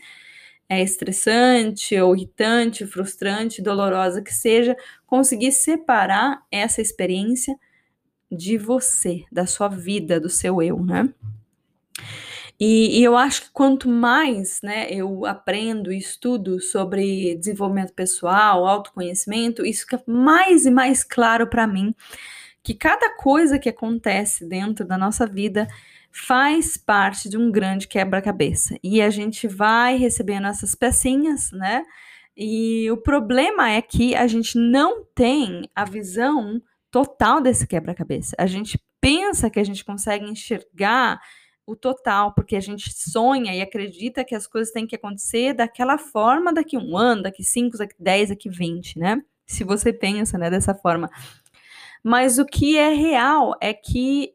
é, 0.69 0.83
estressante 0.83 1.97
ou 2.01 2.17
irritante, 2.17 2.85
frustrante, 2.85 3.63
dolorosa 3.63 4.23
que 4.23 4.35
seja, 4.35 4.77
conseguir 5.07 5.53
separar 5.53 6.43
essa 6.51 6.83
experiência 6.83 7.57
de 8.31 8.57
você, 8.57 9.25
da 9.31 9.47
sua 9.47 9.69
vida, 9.69 10.21
do 10.21 10.29
seu 10.29 10.63
eu, 10.63 10.83
né? 10.83 11.13
E, 12.59 13.01
e, 13.01 13.03
eu 13.03 13.17
acho 13.17 13.45
que 13.45 13.51
quanto 13.53 13.89
mais 13.89 14.61
né, 14.63 14.87
eu 14.91 15.25
aprendo 15.25 15.91
e 15.91 15.97
estudo 15.97 16.61
sobre 16.61 17.35
desenvolvimento 17.37 17.95
pessoal, 17.95 18.67
autoconhecimento, 18.67 19.65
isso 19.65 19.87
fica 19.87 20.03
mais 20.07 20.67
e 20.67 20.71
mais 20.71 21.03
claro 21.03 21.47
para 21.47 21.67
mim 21.67 21.95
que 22.63 22.75
cada 22.75 23.17
coisa 23.17 23.59
que 23.59 23.71
acontece 23.71 24.47
dentro 24.47 24.87
da 24.87 24.99
nossa 24.99 25.27
vida 25.27 25.67
faz 26.13 26.77
parte 26.77 27.31
de 27.31 27.39
um 27.39 27.51
grande 27.51 27.89
quebra-cabeça. 27.89 28.77
E 28.83 29.01
a 29.01 29.09
gente 29.09 29.49
vai 29.49 29.97
recebendo 29.97 30.47
essas 30.47 30.75
pecinhas, 30.75 31.51
né? 31.53 31.83
E 32.37 32.91
o 32.91 32.97
problema 32.97 33.71
é 33.71 33.81
que 33.81 34.15
a 34.15 34.27
gente 34.27 34.59
não 34.59 35.05
tem 35.15 35.69
a 35.75 35.85
visão 35.85 36.61
total 36.91 37.41
desse 37.41 37.67
quebra-cabeça. 37.67 38.35
A 38.39 38.47
gente 38.47 38.79
pensa 39.01 39.49
que 39.49 39.61
a 39.61 39.65
gente 39.65 39.85
consegue 39.85 40.25
enxergar 40.25 41.21
o 41.67 41.77
total, 41.77 42.35
porque 42.35 42.57
a 42.57 42.61
gente 42.61 42.93
sonha 42.93 43.55
e 43.55 43.63
acredita 43.63 44.25
que 44.25 44.35
as 44.35 44.47
coisas 44.47 44.73
têm 44.73 44.87
que 44.87 44.97
acontecer 44.97 45.55
daquela 45.55 45.97
forma 45.99 46.53
daqui 46.53 46.77
um 46.77 46.97
ano, 46.97 47.23
daqui 47.23 47.45
cinco, 47.45 47.79
daqui 47.79 47.95
dez, 47.99 48.29
daqui 48.29 48.49
vinte, 48.49 48.99
né? 48.99 49.23
Se 49.47 49.63
você 49.63 49.93
pensa, 49.93 50.37
né, 50.37 50.51
dessa 50.51 50.75
forma. 50.75 51.09
Mas 52.03 52.39
o 52.39 52.45
que 52.45 52.77
é 52.77 52.89
real 52.89 53.55
é 53.61 53.73
que 53.73 54.33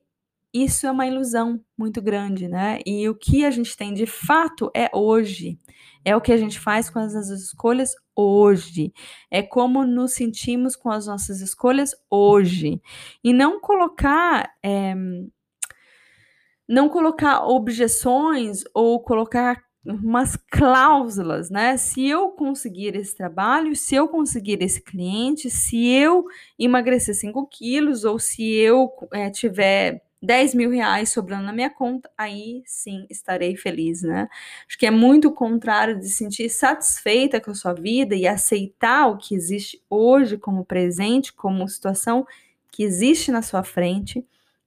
isso 0.63 0.87
é 0.87 0.91
uma 0.91 1.05
ilusão 1.05 1.61
muito 1.77 2.01
grande, 2.01 2.47
né? 2.47 2.79
E 2.85 3.09
o 3.09 3.15
que 3.15 3.43
a 3.43 3.51
gente 3.51 3.75
tem 3.75 3.93
de 3.93 4.05
fato 4.05 4.71
é 4.73 4.89
hoje. 4.93 5.59
É 6.05 6.15
o 6.15 6.21
que 6.21 6.31
a 6.31 6.37
gente 6.37 6.59
faz 6.59 6.89
com 6.89 6.99
as 6.99 7.13
nossas 7.13 7.41
escolhas 7.41 7.93
hoje. 8.15 8.93
É 9.29 9.41
como 9.43 9.85
nos 9.85 10.13
sentimos 10.13 10.75
com 10.75 10.89
as 10.89 11.07
nossas 11.07 11.41
escolhas 11.41 11.93
hoje. 12.09 12.81
E 13.21 13.33
não 13.33 13.59
colocar 13.59 14.49
é, 14.63 14.95
não 16.67 16.87
colocar 16.87 17.45
objeções 17.45 18.63
ou 18.73 19.01
colocar 19.01 19.61
umas 19.85 20.35
cláusulas, 20.35 21.49
né? 21.49 21.77
Se 21.77 22.07
eu 22.07 22.29
conseguir 22.29 22.95
esse 22.95 23.15
trabalho, 23.15 23.75
se 23.75 23.93
eu 23.93 24.07
conseguir 24.07 24.61
esse 24.63 24.81
cliente, 24.81 25.49
se 25.49 25.85
eu 25.87 26.25
emagrecer 26.57 27.13
5 27.13 27.45
quilos 27.47 28.03
ou 28.03 28.17
se 28.17 28.51
eu 28.51 28.89
é, 29.13 29.29
tiver 29.29 30.04
10 30.21 30.55
mil 30.55 30.71
reais 30.71 31.09
sobrando 31.09 31.45
na 31.45 31.53
minha 31.53 31.69
conta, 31.69 32.09
aí 32.17 32.63
sim 32.65 33.05
estarei 33.09 33.55
feliz, 33.55 34.01
né? 34.01 34.27
Acho 34.67 34.77
que 34.77 34.85
é 34.85 34.91
muito 34.91 35.31
contrário 35.31 35.99
de 35.99 36.09
sentir 36.09 36.49
satisfeita 36.49 37.39
com 37.39 37.51
a 37.51 37.55
sua 37.55 37.73
vida 37.73 38.15
e 38.15 38.27
aceitar 38.27 39.07
o 39.07 39.17
que 39.17 39.35
existe 39.35 39.83
hoje 39.89 40.37
como 40.37 40.65
presente, 40.65 41.33
como 41.33 41.67
situação 41.67 42.25
que 42.71 42.83
existe 42.83 43.31
na 43.31 43.41
sua 43.41 43.63
frente 43.63 44.25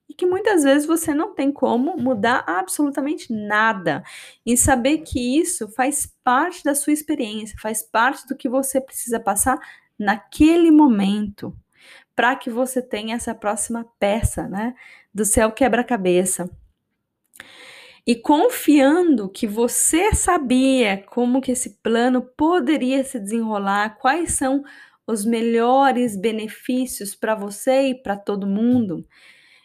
e 0.08 0.14
que 0.14 0.24
muitas 0.24 0.62
vezes 0.62 0.86
você 0.86 1.12
não 1.12 1.34
tem 1.34 1.52
como 1.52 1.96
mudar 1.96 2.42
absolutamente 2.46 3.32
nada. 3.32 4.02
E 4.46 4.56
saber 4.56 4.98
que 4.98 5.38
isso 5.38 5.68
faz 5.68 6.06
parte 6.24 6.64
da 6.64 6.74
sua 6.74 6.92
experiência, 6.92 7.58
faz 7.60 7.82
parte 7.82 8.26
do 8.26 8.36
que 8.36 8.48
você 8.48 8.80
precisa 8.80 9.20
passar 9.20 9.58
naquele 9.98 10.70
momento, 10.70 11.54
para 12.18 12.34
que 12.34 12.50
você 12.50 12.82
tenha 12.82 13.14
essa 13.14 13.32
próxima 13.32 13.86
peça, 13.96 14.48
né, 14.48 14.74
do 15.14 15.24
seu 15.24 15.52
quebra-cabeça. 15.52 16.50
E 18.04 18.16
confiando 18.16 19.28
que 19.28 19.46
você 19.46 20.12
sabia 20.12 21.00
como 21.06 21.40
que 21.40 21.52
esse 21.52 21.78
plano 21.80 22.20
poderia 22.20 23.04
se 23.04 23.20
desenrolar, 23.20 23.98
quais 24.00 24.32
são 24.32 24.64
os 25.06 25.24
melhores 25.24 26.16
benefícios 26.20 27.14
para 27.14 27.36
você 27.36 27.90
e 27.90 27.94
para 27.94 28.16
todo 28.16 28.48
mundo. 28.48 29.06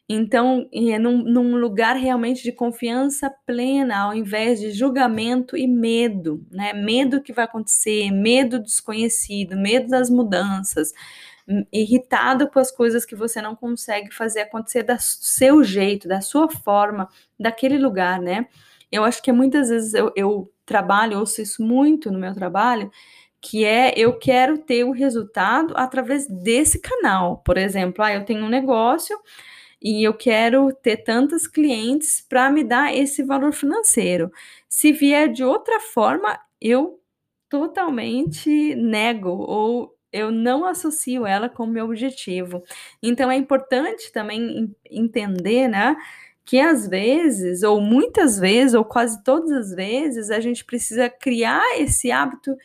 Então, 0.08 0.70
é 0.72 1.00
num, 1.00 1.24
num, 1.24 1.56
lugar 1.56 1.96
realmente 1.96 2.44
de 2.44 2.52
confiança 2.52 3.34
plena, 3.48 3.98
ao 3.98 4.14
invés 4.14 4.60
de 4.60 4.72
julgamento 4.72 5.58
e 5.58 5.66
medo, 5.66 6.46
né? 6.52 6.72
Medo 6.72 7.20
que 7.20 7.34
vai 7.34 7.46
acontecer, 7.46 8.12
medo 8.12 8.60
desconhecido, 8.60 9.58
medo 9.58 9.88
das 9.88 10.08
mudanças, 10.08 10.94
irritado 11.72 12.50
com 12.50 12.60
as 12.60 12.72
coisas 12.72 13.06
que 13.06 13.16
você 13.16 13.42
não 13.42 13.56
consegue 13.56 14.14
fazer 14.14 14.42
acontecer 14.42 14.84
do 14.84 14.96
seu 15.00 15.64
jeito, 15.64 16.08
da 16.08 16.22
sua 16.22 16.50
forma, 16.50 17.10
daquele 17.40 17.78
lugar, 17.78 18.20
né? 18.20 18.48
Eu 18.92 19.04
acho 19.04 19.22
que 19.22 19.32
muitas 19.32 19.70
vezes 19.70 19.94
eu, 19.94 20.12
eu 20.16 20.52
trabalho, 20.66 21.20
ouço 21.20 21.42
isso 21.42 21.64
muito 21.64 22.12
no 22.12 22.20
meu 22.20 22.34
trabalho, 22.34 22.90
que 23.42 23.66
é 23.66 23.94
eu 23.98 24.18
quero 24.18 24.58
ter 24.58 24.86
o 24.86 24.92
resultado 24.92 25.74
através 25.76 26.28
desse 26.28 26.80
canal. 26.80 27.40
Por 27.40 27.58
exemplo, 27.58 28.04
ah, 28.04 28.14
eu 28.14 28.24
tenho 28.24 28.46
um 28.46 28.50
negócio 28.50 29.20
e 29.82 30.08
eu 30.08 30.14
quero 30.14 30.72
ter 30.74 30.98
tantos 30.98 31.46
clientes 31.46 32.22
para 32.22 32.50
me 32.50 32.64
dar 32.64 32.96
esse 32.96 33.22
valor 33.22 33.52
financeiro. 33.52 34.32
Se 34.70 34.94
vier 34.94 35.30
de 35.30 35.44
outra 35.44 35.80
forma, 35.82 36.40
eu 36.62 37.02
totalmente 37.50 38.74
nego 38.76 39.30
ou 39.30 39.93
eu 40.14 40.32
não 40.32 40.64
associo 40.66 41.26
ela 41.26 41.50
com 41.50 41.64
o 41.64 41.68
meu 41.68 41.86
objetivo. 41.86 42.64
Então 43.02 43.32
é 43.32 43.36
importante 43.36 44.12
também 44.14 44.74
entender, 44.90 45.68
né? 45.68 45.98
Que 46.46 46.60
às 46.60 46.88
vezes, 46.88 47.64
ou 47.64 47.82
muitas 47.82 48.38
vezes, 48.38 48.76
ou 48.76 48.86
quase 48.86 49.24
todas 49.24 49.52
as 49.52 49.76
vezes, 49.76 50.30
a 50.30 50.40
gente 50.40 50.64
precisa 50.64 51.10
criar 51.10 51.80
esse 51.80 52.12
hábito 52.12 52.56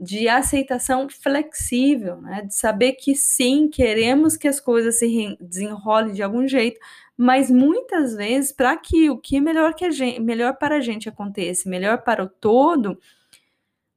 de 0.00 0.28
aceitação 0.28 1.08
flexível, 1.08 2.20
né? 2.20 2.42
De 2.42 2.54
saber 2.54 2.92
que 2.92 3.14
sim, 3.14 3.68
queremos 3.68 4.36
que 4.36 4.48
as 4.48 4.60
coisas 4.60 4.98
se 4.98 5.36
desenrolem 5.40 6.12
de 6.12 6.22
algum 6.22 6.46
jeito, 6.46 6.78
mas 7.16 7.50
muitas 7.50 8.14
vezes, 8.14 8.52
para 8.52 8.76
que 8.76 9.08
o 9.10 9.18
que 9.18 9.40
melhor 9.40 9.74
que 9.74 9.90
gente, 9.90 10.20
melhor 10.20 10.56
para 10.58 10.76
a 10.76 10.80
gente 10.80 11.08
aconteça, 11.08 11.68
melhor 11.68 12.02
para 12.02 12.24
o 12.24 12.28
todo, 12.28 12.98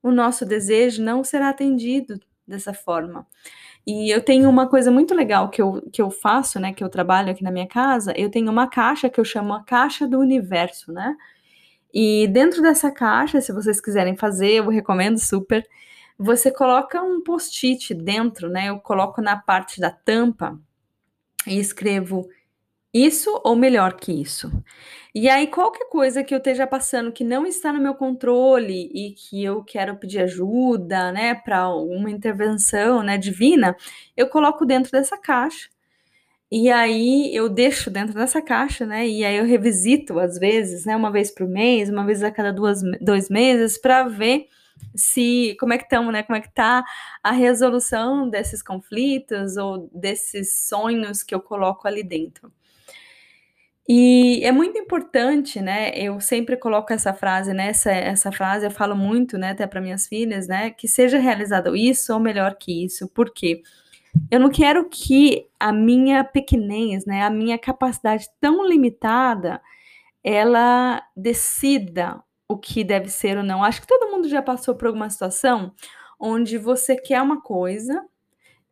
o 0.01 0.12
nosso 0.12 0.46
desejo 0.46 1.03
não 1.03 1.24
será 1.24 1.50
atendido 1.50 2.20
dessa 2.48 2.74
forma. 2.74 3.27
E 3.86 4.10
eu 4.13 4.22
tenho 4.22 4.50
uma 4.50 4.68
coisa 4.68 4.92
muito 4.92 5.13
legal 5.13 5.50
que 5.50 5.62
eu, 5.62 5.82
que 5.92 6.01
eu 6.01 6.10
faço, 6.10 6.60
né? 6.60 6.74
Que 6.74 6.84
eu 6.84 6.89
trabalho 6.89 7.32
aqui 7.32 7.44
na 7.44 7.51
minha 7.51 7.68
casa, 7.68 8.13
eu 8.16 8.30
tenho 8.30 8.51
uma 8.51 8.68
caixa 8.68 9.10
que 9.10 9.20
eu 9.20 9.25
chamo 9.25 9.54
a 9.54 9.63
caixa 9.63 10.08
do 10.08 10.20
universo, 10.20 10.92
né? 10.92 11.16
E 11.94 12.27
dentro 12.27 12.62
dessa 12.62 12.92
caixa, 12.92 13.42
se 13.42 13.51
vocês 13.54 13.82
quiserem 13.82 14.16
fazer, 14.16 14.51
eu 14.54 14.70
recomendo 14.70 15.18
super 15.20 15.68
você 16.18 16.50
coloca 16.50 17.01
um 17.04 17.22
post-it 17.22 17.94
dentro, 17.94 18.50
né? 18.50 18.70
Eu 18.70 18.80
coloco 18.80 19.22
na 19.22 19.38
parte 19.38 19.80
da 19.80 19.92
tampa 19.92 20.60
e 21.46 21.60
escrevo 21.60 22.27
isso 23.06 23.42
ou 23.44 23.56
melhor 23.56 23.94
que 23.96 24.12
isso. 24.12 24.51
E 25.16 25.30
aí, 25.30 25.48
qualquer 25.48 25.89
coisa 25.89 26.24
que 26.24 26.34
eu 26.34 26.38
esteja 26.38 26.68
passando 26.68 27.12
que 27.12 27.24
não 27.24 27.46
está 27.46 27.74
no 27.74 27.82
meu 27.82 27.96
controle 27.96 28.89
e 28.94 29.13
que 29.13 29.44
eu 29.44 29.63
quero 29.63 29.98
pedir 29.98 30.20
ajuda, 30.22 31.12
né, 31.12 31.36
para 31.36 31.70
uma 31.70 32.12
intervenção, 32.12 33.01
né, 33.04 33.18
divina, 33.18 33.75
eu 34.16 34.27
coloco 34.30 34.66
dentro 34.66 34.92
dessa 34.92 35.18
caixa. 35.18 35.70
E 36.51 36.70
aí 36.72 37.36
eu 37.36 37.50
deixo 37.50 37.89
dentro 37.92 38.13
dessa 38.16 38.42
caixa, 38.42 38.86
né? 38.86 39.06
E 39.08 39.25
aí 39.25 39.36
eu 39.38 39.46
revisito 39.46 40.18
às 40.20 40.38
vezes, 40.39 40.86
né? 40.86 40.96
Uma 40.96 41.12
vez 41.12 41.30
por 41.32 41.48
mês, 41.48 41.89
uma 41.89 42.06
vez 42.06 42.24
a 42.24 42.32
cada 42.32 42.54
duas, 42.54 42.82
dois 43.01 43.30
meses, 43.30 43.77
para 43.77 44.04
ver 44.08 44.48
se 44.96 45.56
como 45.60 45.74
é 45.74 45.77
que 45.77 45.84
estamos, 45.86 46.13
né? 46.13 46.24
Como 46.24 46.38
é 46.38 46.42
que 46.42 46.54
tá 46.54 46.84
a 47.24 47.32
resolução 47.32 48.30
desses 48.30 48.62
conflitos 48.63 49.58
ou 49.58 49.89
desses 49.94 50.68
sonhos 50.68 51.22
que 51.24 51.36
eu 51.36 51.42
coloco 51.42 51.88
ali 51.88 52.04
dentro. 52.04 52.51
E 53.89 54.44
é 54.44 54.51
muito 54.51 54.77
importante, 54.77 55.62
né? 55.62 55.91
Eu 55.96 56.20
sempre 56.20 56.58
coloco 56.58 56.91
essa 56.91 57.13
frase, 57.13 57.53
né? 57.53 57.70
Essa, 57.70 57.91
essa 57.91 58.32
frase 58.32 58.65
eu 58.65 58.72
falo 58.72 58.96
muito, 58.96 59.38
né? 59.38 59.51
Até 59.51 59.65
para 59.65 59.79
minhas 59.79 60.08
filhas, 60.08 60.48
né? 60.48 60.72
Que 60.72 60.88
seja 60.88 61.17
realizado 61.17 61.75
isso 61.75 62.13
ou 62.13 62.20
melhor 62.20 62.56
que 62.56 62.84
isso. 62.86 63.08
Por 63.08 63.32
quê? 63.34 63.62
Eu 64.32 64.39
não 64.39 64.50
quero 64.50 64.89
que 64.89 65.48
a 65.60 65.72
minha 65.72 66.24
pequenez, 66.24 67.06
né? 67.06 67.24
A 67.24 67.29
minha 67.29 67.58
capacidade 67.58 68.27
tão 68.41 68.67
limitada, 68.67 69.62
ela 70.24 71.01
decida 71.15 72.22
o 72.48 72.58
que 72.58 72.84
deve 72.84 73.10
ser 73.10 73.38
ou 73.38 73.44
não. 73.44 73.63
Acho 73.63 73.82
que 73.82 73.88
todo 73.88 74.12
mundo 74.12 74.27
já 74.27 74.41
passou 74.41 74.75
por 74.75 74.88
alguma 74.88 75.10
situação 75.10 75.74
onde 76.20 76.58
você 76.58 76.96
quer 76.96 77.22
uma 77.22 77.41
coisa, 77.41 78.03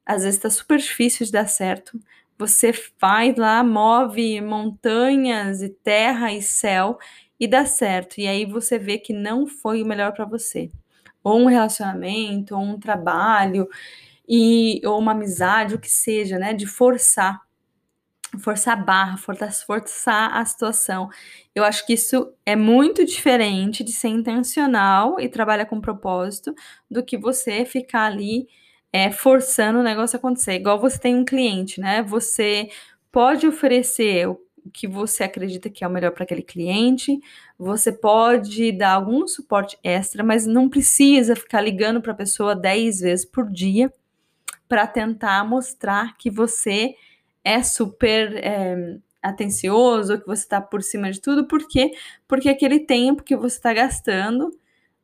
às 0.06 0.24
vezes 0.24 0.38
está 0.38 0.50
super 0.50 0.78
difícil 0.80 1.26
de 1.26 1.32
dar 1.32 1.48
certo. 1.48 2.00
Você 2.38 2.74
faz 2.74 3.36
lá, 3.38 3.64
move 3.64 4.42
montanhas 4.42 5.62
e 5.62 5.70
terra 5.70 6.34
e 6.34 6.42
céu 6.42 6.98
e 7.40 7.48
dá 7.48 7.66
certo. 7.66 8.20
E 8.20 8.28
aí 8.28 8.46
você 8.46 8.78
vê 8.80 8.98
que 8.98 9.14
não 9.14 9.48
foi 9.48 9.82
o 9.84 9.86
melhor 9.86 10.14
para 10.14 10.26
você. 10.26 10.70
Ou 11.24 11.40
um 11.42 11.46
relacionamento, 11.48 12.56
ou 12.56 12.62
um 12.64 12.80
trabalho. 12.80 13.68
e 14.28 14.82
ou 14.86 15.00
uma 15.00 15.14
amizade, 15.14 15.76
o 15.76 15.80
que 15.80 15.90
seja, 15.92 16.40
né, 16.40 16.54
de 16.54 16.68
forçar 16.68 17.42
forçar 18.40 18.74
a 18.78 18.82
barra, 18.82 19.18
forçar 19.18 20.36
a 20.36 20.44
situação. 20.46 21.10
Eu 21.54 21.64
acho 21.64 21.86
que 21.86 21.94
isso 21.94 22.34
é 22.46 22.56
muito 22.56 23.06
diferente 23.06 23.84
de 23.84 23.92
ser 23.94 24.10
intencional 24.10 25.20
e 25.20 25.30
trabalhar 25.30 25.66
com 25.66 25.80
propósito 25.80 26.54
do 26.90 27.04
que 27.04 27.18
você 27.18 27.66
ficar 27.66 28.06
ali 28.06 28.48
é, 28.96 29.12
forçando 29.12 29.80
o 29.80 29.84
negócio 29.84 30.16
a 30.16 30.20
acontecer. 30.20 30.54
Igual 30.54 30.80
você 30.80 30.98
tem 30.98 31.18
um 31.18 31.26
cliente, 31.26 31.82
né? 31.82 32.02
Você 32.04 32.70
pode 33.12 33.46
oferecer 33.46 34.26
o 34.26 34.40
que 34.72 34.88
você 34.88 35.26
acredita 35.26 35.70
que 35.70 35.84
é 35.84 35.88
o 35.88 35.92
melhor 35.92 36.12
para 36.12 36.24
aquele 36.24 36.42
cliente, 36.42 37.20
você 37.60 37.92
pode 37.92 38.72
dar 38.72 38.94
algum 38.94 39.28
suporte 39.28 39.78
extra, 39.84 40.24
mas 40.24 40.46
não 40.46 40.70
precisa 40.70 41.36
ficar 41.36 41.60
ligando 41.60 42.02
para 42.02 42.14
a 42.14 42.16
pessoa 42.16 42.56
10 42.56 43.02
vezes 43.02 43.26
por 43.26 43.52
dia 43.52 43.92
para 44.66 44.88
tentar 44.88 45.44
mostrar 45.44 46.16
que 46.18 46.32
você 46.32 46.96
é 47.44 47.62
super 47.64 48.34
é, 48.38 48.98
atencioso, 49.22 50.22
que 50.22 50.26
você 50.26 50.44
está 50.44 50.62
por 50.62 50.82
cima 50.82 51.12
de 51.12 51.20
tudo, 51.20 51.46
por 51.46 51.68
quê? 51.68 51.92
Porque 52.30 52.48
aquele 52.48 52.80
tempo 52.80 53.24
que 53.24 53.36
você 53.36 53.58
está 53.58 53.74
gastando 53.74 54.58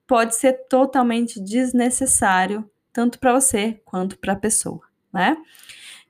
pode 0.07 0.33
ser 0.37 0.53
totalmente 0.69 1.41
desnecessário, 1.41 2.70
tanto 2.93 3.19
para 3.19 3.33
você 3.33 3.81
quanto 3.85 4.17
para 4.17 4.33
a 4.33 4.39
pessoa, 4.39 4.81
né? 5.13 5.37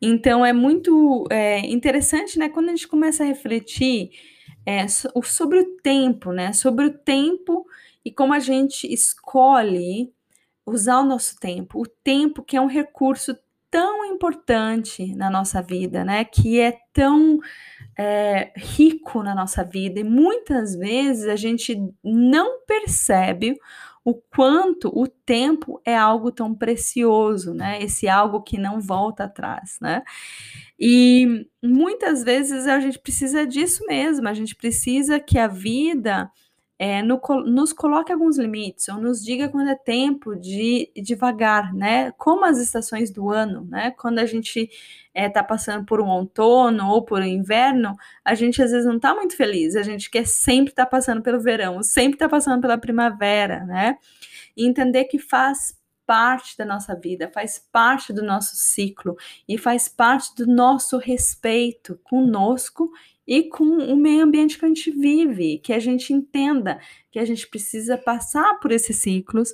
Então 0.01 0.43
é 0.43 0.51
muito 0.51 1.27
é, 1.29 1.59
interessante, 1.59 2.39
né, 2.39 2.49
quando 2.49 2.69
a 2.69 2.71
gente 2.71 2.87
começa 2.87 3.23
a 3.23 3.27
refletir 3.27 4.09
é, 4.65 4.87
sobre 4.87 5.59
o 5.59 5.77
tempo, 5.77 6.31
né, 6.31 6.53
sobre 6.53 6.85
o 6.85 6.93
tempo 6.93 7.65
e 8.03 8.11
como 8.11 8.33
a 8.33 8.39
gente 8.39 8.91
escolhe 8.91 10.11
usar 10.65 11.01
o 11.01 11.05
nosso 11.05 11.35
tempo, 11.39 11.79
o 11.79 11.87
tempo 11.87 12.41
que 12.41 12.57
é 12.57 12.61
um 12.61 12.67
recurso 12.67 13.37
tão 13.69 14.03
importante 14.05 15.15
na 15.15 15.29
nossa 15.29 15.61
vida, 15.61 16.03
né, 16.03 16.25
que 16.25 16.59
é 16.59 16.77
tão 16.91 17.39
é, 17.97 18.51
rico 18.55 19.21
na 19.21 19.35
nossa 19.35 19.63
vida 19.63 19.99
e 19.99 20.03
muitas 20.03 20.75
vezes 20.75 21.27
a 21.27 21.35
gente 21.35 21.79
não 22.03 22.61
percebe 22.65 23.57
o 24.03 24.15
quanto 24.15 24.89
o 24.93 25.07
tempo 25.07 25.79
é 25.85 25.95
algo 25.95 26.31
tão 26.31 26.55
precioso, 26.55 27.53
né? 27.53 27.81
Esse 27.81 28.07
algo 28.07 28.41
que 28.41 28.57
não 28.57 28.81
volta 28.81 29.25
atrás, 29.25 29.77
né? 29.81 30.01
E 30.79 31.45
muitas 31.63 32.23
vezes 32.23 32.67
a 32.67 32.79
gente 32.79 32.99
precisa 32.99 33.45
disso 33.45 33.85
mesmo, 33.87 34.27
a 34.27 34.33
gente 34.33 34.55
precisa 34.55 35.19
que 35.19 35.37
a 35.37 35.47
vida 35.47 36.29
é, 36.83 37.03
no, 37.03 37.21
nos 37.45 37.71
coloque 37.71 38.11
alguns 38.11 38.39
limites, 38.39 38.89
ou 38.89 38.95
nos 38.95 39.23
diga 39.23 39.47
quando 39.47 39.69
é 39.69 39.75
tempo 39.75 40.35
de 40.35 40.91
devagar, 40.95 41.71
né? 41.75 42.11
Como 42.13 42.43
as 42.43 42.57
estações 42.57 43.11
do 43.11 43.29
ano, 43.29 43.67
né? 43.69 43.91
Quando 43.91 44.17
a 44.17 44.25
gente 44.25 44.61
está 44.61 44.71
é, 45.13 45.29
tá 45.29 45.43
passando 45.43 45.85
por 45.85 46.01
um 46.01 46.07
outono 46.07 46.89
ou 46.89 47.03
por 47.05 47.21
um 47.21 47.25
inverno, 47.25 47.95
a 48.25 48.33
gente 48.33 48.63
às 48.63 48.71
vezes 48.71 48.87
não 48.87 48.95
está 48.95 49.13
muito 49.13 49.37
feliz, 49.37 49.75
a 49.75 49.83
gente 49.83 50.09
quer 50.09 50.25
sempre 50.25 50.71
estar 50.71 50.85
tá 50.85 50.89
passando 50.89 51.21
pelo 51.21 51.39
verão, 51.39 51.83
sempre 51.83 52.15
está 52.15 52.27
passando 52.27 52.59
pela 52.59 52.79
primavera, 52.79 53.63
né? 53.63 53.99
E 54.57 54.65
entender 54.65 55.05
que 55.05 55.19
faz 55.19 55.79
parte 56.03 56.57
da 56.57 56.65
nossa 56.65 56.95
vida, 56.95 57.29
faz 57.31 57.63
parte 57.71 58.11
do 58.11 58.23
nosso 58.23 58.55
ciclo 58.55 59.15
e 59.47 59.55
faz 59.55 59.87
parte 59.87 60.35
do 60.35 60.47
nosso 60.47 60.97
respeito 60.97 61.99
conosco 62.03 62.91
e 63.27 63.43
com 63.43 63.65
o 63.65 63.95
meio 63.95 64.23
ambiente 64.23 64.57
que 64.57 64.65
a 64.65 64.67
gente 64.67 64.91
vive, 64.91 65.59
que 65.59 65.73
a 65.73 65.79
gente 65.79 66.13
entenda 66.13 66.79
que 67.11 67.19
a 67.19 67.25
gente 67.25 67.47
precisa 67.47 67.97
passar 67.97 68.59
por 68.59 68.71
esses 68.71 68.97
ciclos 68.97 69.53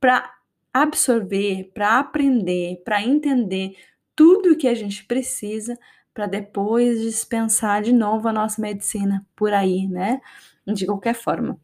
para 0.00 0.32
absorver, 0.72 1.70
para 1.72 1.98
aprender, 1.98 2.82
para 2.84 3.02
entender 3.02 3.76
tudo 4.16 4.52
o 4.52 4.56
que 4.56 4.68
a 4.68 4.74
gente 4.74 5.04
precisa 5.04 5.78
para 6.12 6.26
depois 6.26 7.00
dispensar 7.00 7.82
de 7.82 7.92
novo 7.92 8.28
a 8.28 8.32
nossa 8.32 8.60
medicina 8.60 9.26
por 9.34 9.52
aí, 9.52 9.88
né? 9.88 10.20
De 10.66 10.86
qualquer 10.86 11.14
forma. 11.14 11.58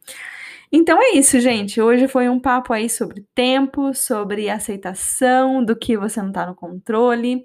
Então 0.73 1.03
é 1.03 1.11
isso, 1.12 1.40
gente. 1.40 1.81
Hoje 1.81 2.07
foi 2.07 2.29
um 2.29 2.38
papo 2.38 2.72
aí 2.72 2.88
sobre 2.88 3.27
tempo, 3.35 3.92
sobre 3.94 4.48
aceitação 4.48 5.64
do 5.64 5.77
que 5.77 5.96
você 5.96 6.20
não 6.20 6.29
está 6.29 6.46
no 6.46 6.55
controle. 6.55 7.44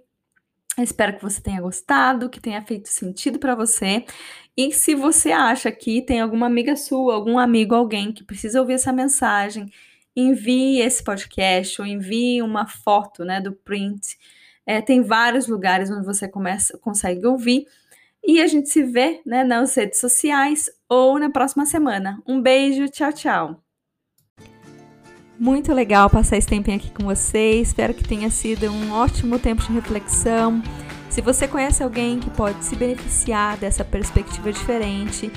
Espero 0.78 1.16
que 1.16 1.24
você 1.24 1.42
tenha 1.42 1.62
gostado, 1.62 2.30
que 2.30 2.40
tenha 2.40 2.62
feito 2.62 2.90
sentido 2.90 3.40
para 3.40 3.56
você. 3.56 4.06
E 4.58 4.72
se 4.74 4.94
você 4.94 5.32
acha 5.32 5.72
que 5.72 6.02
tem 6.02 6.20
alguma 6.20 6.48
amiga 6.48 6.76
sua, 6.76 7.16
algum 7.16 7.40
amigo, 7.40 7.74
alguém 7.76 8.12
que 8.12 8.24
precisa 8.24 8.60
ouvir 8.60 8.74
essa 8.74 8.92
mensagem, 8.92 9.72
envie 10.16 10.80
esse 10.80 11.04
podcast 11.04 11.82
ou 11.82 11.88
envie 11.88 12.42
uma 12.42 12.68
foto 12.68 13.24
né, 13.24 13.40
do 13.42 13.54
print. 13.54 14.18
É, 14.66 14.82
tem 14.82 15.02
vários 15.02 15.48
lugares 15.48 15.90
onde 15.92 16.06
você 16.06 16.28
começa, 16.28 16.78
consegue 16.78 17.26
ouvir. 17.26 17.66
E 18.24 18.42
a 18.42 18.48
gente 18.48 18.70
se 18.70 18.84
vê 18.84 19.22
né, 19.26 19.44
nas 19.44 19.76
redes 19.76 20.00
sociais 20.00 20.70
ou 20.90 21.20
na 21.20 21.30
próxima 21.30 21.66
semana. 21.66 22.22
Um 22.28 22.42
beijo, 22.42 22.90
tchau, 22.90 23.14
tchau. 23.14 23.65
Muito 25.38 25.74
legal 25.74 26.10
passar 26.10 26.38
esse 26.38 26.48
tempinho 26.48 26.78
aqui 26.78 26.90
com 26.92 27.04
vocês. 27.04 27.68
Espero 27.68 27.94
que 27.94 28.04
tenha 28.04 28.30
sido 28.30 28.72
um 28.72 28.92
ótimo 28.92 29.38
tempo 29.38 29.62
de 29.64 29.72
reflexão. 29.72 30.62
Se 31.10 31.22
você 31.22 31.48
conhece 31.48 31.84
alguém 31.84 32.20
que 32.20 32.30
pode 32.30 32.64
se 32.64 32.76
beneficiar 32.76 33.58
dessa 33.58 33.84
perspectiva 33.84 34.52
diferente, 34.52 35.32